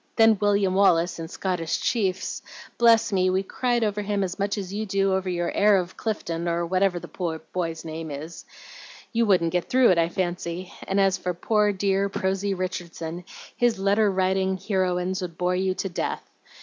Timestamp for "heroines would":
14.57-15.37